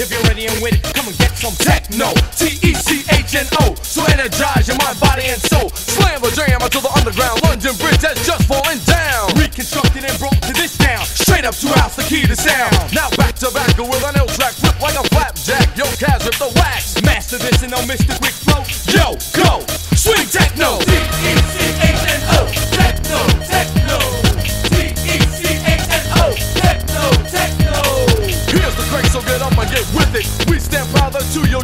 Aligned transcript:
If 0.00 0.08
you're 0.08 0.22
ready 0.24 0.46
and 0.46 0.56
with 0.64 0.72
it, 0.72 0.82
come 0.96 1.04
and 1.04 1.16
get 1.18 1.36
some 1.36 1.52
techno. 1.60 2.08
T 2.40 2.56
E 2.64 2.72
C 2.72 3.04
H 3.12 3.36
N 3.36 3.44
O. 3.60 3.76
So 3.84 4.00
energize 4.08 4.64
your 4.64 4.80
mind, 4.80 4.98
body, 5.00 5.28
and 5.28 5.36
soul. 5.36 5.68
Slam 5.76 6.24
a 6.24 6.30
jam 6.32 6.56
until 6.62 6.80
the 6.80 6.92
underground 6.96 7.42
London 7.44 7.76
Bridge 7.76 8.00
has 8.00 8.16
just 8.24 8.48
fallen 8.48 8.80
down. 8.88 9.28
Reconstructed 9.36 10.08
and 10.08 10.16
brought 10.18 10.40
to 10.48 10.52
this 10.56 10.78
town. 10.78 11.04
Straight 11.04 11.44
up 11.44 11.54
to 11.60 11.68
house 11.76 11.96
the 11.96 12.04
key 12.08 12.24
to 12.24 12.36
sound. 12.36 12.72
Now 12.94 13.10
back 13.20 13.36
to 13.44 13.50
back 13.52 13.76
with 13.76 14.04
an 14.08 14.16
L 14.16 14.26
track, 14.32 14.56
flip 14.56 14.80
like 14.80 14.96
a 14.96 15.04
flapjack. 15.12 15.76
Yo, 15.76 15.84
Kaz 16.00 16.24
with 16.24 16.38
the 16.40 16.48
wax. 16.56 16.96
Master 17.02 17.36
this 17.36 17.62
and 17.62 17.72
they'll 17.72 17.84
miss 17.84 18.00
the 18.00 18.16
quick 18.16 18.32
flow. 18.32 18.64
Yo, 18.88 19.20
go 19.36 19.60
swing 20.00 20.26
techno. 20.32 20.80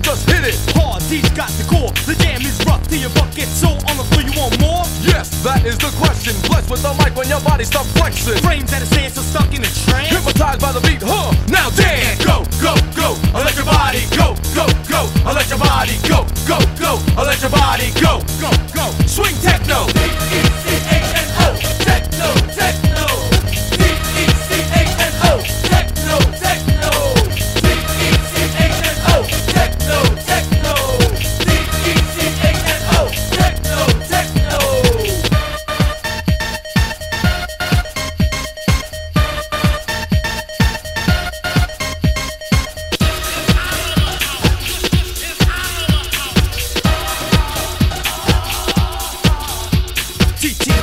Just 0.06 0.30
hit 0.30 0.46
it. 0.46 0.54
Hard, 0.78 1.02
D's 1.10 1.26
got 1.34 1.50
the 1.58 1.66
core. 1.66 1.90
The 2.06 2.14
jam 2.22 2.38
is 2.46 2.54
rough 2.62 2.86
till 2.86 3.02
your 3.02 3.10
bucket, 3.18 3.50
so 3.50 3.74
on 3.90 3.98
the 3.98 4.06
floor. 4.06 4.22
You 4.22 4.34
want 4.38 4.54
more? 4.62 4.86
Yes, 5.02 5.26
that 5.42 5.66
is 5.66 5.74
the 5.82 5.90
question. 5.98 6.38
Blessed 6.46 6.70
with 6.70 6.86
the 6.86 6.94
mic 7.02 7.18
when 7.18 7.26
your 7.26 7.42
body 7.42 7.66
starts 7.66 7.90
flexing. 7.98 8.38
Frames 8.38 8.70
at 8.70 8.82
a 8.82 8.86
stand, 8.86 9.12
so 9.18 9.22
stuck 9.26 9.50
in 9.50 9.66
a 9.66 9.70
trance. 9.90 10.14
Hypnotized 10.14 10.62
by 10.62 10.70
the 10.70 10.80
beat, 10.86 11.02
huh? 11.02 11.34
Now 11.50 11.74
dance, 11.74 12.22
go, 12.22 12.46
go, 12.62 12.78
go. 12.94 13.18
I 13.34 13.42
let 13.42 13.58
your 13.58 13.66
body 13.66 14.06
go, 14.14 14.38
go, 14.54 14.70
go. 14.86 15.10
I 15.26 15.34
let 15.34 15.50
your 15.50 15.58
body 15.58 15.98
go, 16.06 16.22
go, 16.46 16.62
go. 16.78 17.02
I 17.18 17.26
let 17.26 17.42
your 17.42 17.50
body 17.50 17.90
go, 17.98 18.22
go, 18.38 18.50
go. 18.78 18.86
Swing. 19.10 19.34
T-E-C-H-N-O. 19.42 20.65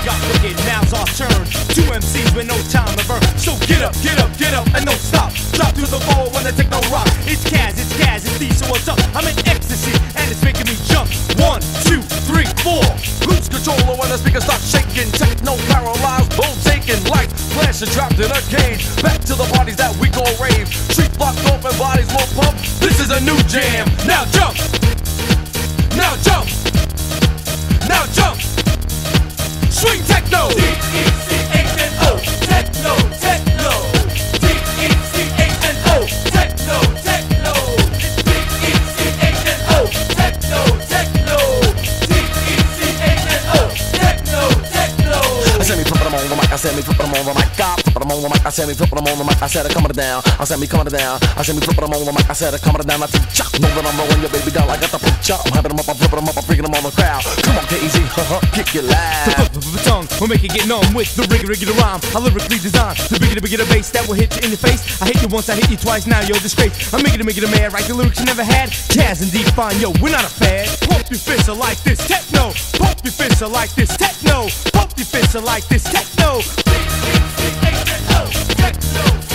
Got 0.03 0.19
wicked, 0.27 0.55
now's 0.67 0.91
our 0.91 1.07
turn. 1.15 1.43
Two 1.71 1.87
MCs 1.87 2.35
with 2.35 2.47
no 2.47 2.59
time 2.67 2.91
to 2.99 3.03
burn. 3.07 3.23
So 3.39 3.55
get 3.65 3.81
up, 3.81 3.95
get 4.03 4.19
up, 4.19 4.31
get 4.37 4.53
up, 4.53 4.67
and 4.75 4.85
don't 4.85 4.99
stop. 4.99 5.31
Drop 5.55 5.71
to 5.79 5.87
the 5.87 5.99
floor 6.11 6.27
when 6.35 6.45
I 6.45 6.51
take 6.51 6.69
no 6.69 6.79
rock. 6.91 7.07
It's 7.23 7.43
Kaz, 7.47 7.79
it's 7.79 7.91
Kaz, 7.95 8.27
it's 8.27 8.59
so 8.59 8.67
what's 8.69 8.87
up? 8.87 8.99
I'm 9.15 9.23
in 9.23 9.35
ecstasy, 9.47 9.95
and 10.19 10.27
it's 10.27 10.43
making 10.43 10.67
me 10.67 10.75
jump. 10.91 11.07
One, 11.39 11.63
two, 11.87 12.03
three, 12.27 12.47
four. 12.61 12.83
Lose 13.31 13.47
control 13.47 13.79
when 13.95 14.11
the 14.11 14.19
speaker 14.19 14.43
starts 14.43 14.67
shaking. 14.67 15.07
Techno 15.15 15.55
paralyzed, 15.71 16.35
boom 16.35 16.51
taking 16.67 16.99
light. 17.07 17.31
Flashing 17.55 17.89
trapped 17.95 18.19
in 18.19 18.29
a 18.29 18.41
cage. 18.51 18.83
Back 19.01 19.23
to 19.31 19.35
the 19.39 19.47
parties 19.55 19.79
that 19.79 19.95
we 19.97 20.11
call 20.11 20.29
rave. 20.35 20.67
Streets 20.67 21.15
blocked 21.15 21.39
open, 21.47 21.71
bodies 21.79 22.11
will 22.11 22.27
pump. 22.35 22.59
This 22.83 22.99
is 22.99 23.09
a 23.09 23.19
new 23.23 23.39
jam. 23.47 23.87
Now 24.03 24.27
jump. 24.35 24.59
Now 25.95 26.15
jump. 26.27 26.72
Said 46.73 46.81
me 46.81 46.85
flip 46.89 46.97
them 46.97 47.13
on 47.13 47.25
the 47.25 47.33
mic, 47.37 47.53
I 47.61 47.77
flip 47.85 48.01
them 48.01 48.09
on 48.09 48.21
the 48.23 48.29
mic, 48.29 48.45
I 48.45 48.49
said 48.49 48.67
me 48.67 48.73
flip 48.73 48.89
them 48.89 49.05
on 49.05 49.17
the 49.17 49.25
mic, 49.25 49.37
I 49.41 49.47
said 49.47 49.65
it 49.65 49.73
coming 49.73 49.93
down, 49.93 50.21
I 50.25 50.43
said 50.43 50.57
me 50.57 50.65
coming 50.65 50.89
down, 50.89 51.21
I 51.37 51.41
said 51.45 51.53
me 51.53 51.61
flip 51.61 51.77
them 51.77 51.93
on 51.93 52.01
the 52.01 52.13
mic, 52.13 52.25
I 52.25 52.33
said 52.33 52.53
it 52.53 52.61
coming 52.65 52.81
down, 52.81 53.03
I 53.03 53.07
think 53.07 53.29
chop, 53.29 53.53
know 53.61 53.69
that 53.69 53.85
I'm 53.85 53.93
rolling 53.93 54.21
your 54.25 54.33
baby 54.33 54.49
down, 54.49 54.65
I 54.69 54.81
got 54.81 54.89
the 54.89 54.97
picture, 54.97 55.37
I'm 55.37 55.53
hyping 55.53 55.69
them 55.69 55.79
up, 55.79 55.87
I'm 55.89 55.97
flipping 56.01 56.17
them 56.17 56.29
up, 56.29 56.37
I'm 56.37 56.45
freaking 56.49 56.65
them 56.65 56.73
on 56.73 56.81
the 56.81 56.93
crowd, 56.97 57.21
come 57.45 57.61
on 57.61 57.65
KZ, 57.69 57.97
huh, 58.09 58.41
kick 58.57 58.73
your 58.73 58.89
loud. 58.89 59.53
The 59.53 59.81
tongue 59.85 60.09
will 60.17 60.33
make 60.33 60.41
it 60.41 60.49
get 60.49 60.65
numb 60.65 60.97
with 60.97 61.13
the 61.13 61.29
rigor, 61.29 61.53
regular 61.53 61.77
rhyme. 61.77 62.01
I 62.17 62.17
lyrically 62.17 62.57
design 62.57 62.97
the 63.13 63.21
bigger, 63.21 63.37
the 63.37 63.43
bigger 63.45 63.61
the 63.61 63.69
bass 63.69 63.93
that 63.93 64.09
will 64.09 64.17
hit 64.17 64.33
you 64.33 64.49
in 64.49 64.49
the 64.49 64.57
face. 64.57 64.81
I 64.97 65.13
hit 65.13 65.21
you 65.21 65.29
once, 65.29 65.53
I 65.53 65.55
hit 65.55 65.69
you 65.69 65.77
twice, 65.77 66.09
now 66.09 66.25
you're 66.25 66.41
disgrace. 66.41 66.73
I'm 66.89 67.05
making 67.05 67.21
it, 67.21 67.27
making 67.29 67.45
it 67.45 67.53
mad, 67.53 67.69
write 67.69 67.85
the 67.85 67.93
lyrics 67.93 68.17
you 68.17 68.25
never 68.25 68.43
had. 68.43 68.73
Jazz 68.89 69.21
and 69.21 69.29
define, 69.29 69.77
yo, 69.77 69.93
we're 70.01 70.09
not 70.09 70.25
a 70.25 70.33
fad. 70.33 70.65
Pump 70.89 71.05
your 71.13 71.21
fists 71.21 71.53
like 71.53 71.77
this, 71.85 72.01
techno. 72.09 72.49
Pump 72.81 72.97
your 73.05 73.13
fists 73.13 73.45
like 73.45 73.69
this, 73.77 73.93
techno. 73.93 74.49
Off 74.95 75.43
like 75.43 75.67
this 75.69 75.83
techno. 75.83 76.39
Techno. 78.55 79.32